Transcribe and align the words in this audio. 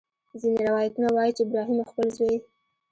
ځینې 0.41 0.59
روایتونه 0.69 1.07
وایي 1.11 1.31
چې 1.37 1.41
ابراهیم 1.45 1.79
خپل 1.89 2.07
زوی. 2.17 2.37